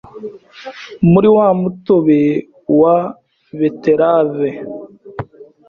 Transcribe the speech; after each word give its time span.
muri 1.11 1.27
wa 1.37 1.47
mutobe 1.61 2.21
wa 2.81 2.97
Beterave, 3.57 4.49